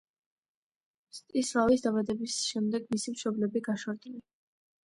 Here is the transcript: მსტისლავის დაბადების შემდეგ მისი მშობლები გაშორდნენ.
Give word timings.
მსტისლავის 1.15 1.85
დაბადების 1.87 2.39
შემდეგ 2.47 2.89
მისი 2.95 3.15
მშობლები 3.17 3.63
გაშორდნენ. 3.69 4.21